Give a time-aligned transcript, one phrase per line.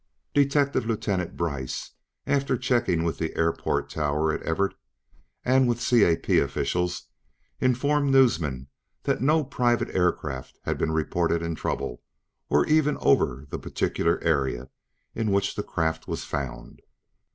[0.33, 1.91] Detective Lieutenant Brice,
[2.25, 4.73] after checking with the airport tower at Everett,
[5.45, 7.05] and with CAP officials,
[7.59, 8.65] informed newsmen
[9.03, 12.01] that no private aircraft had been reported in trouble,
[12.49, 14.71] or even over the particular area
[15.13, 16.81] in which the craft was found.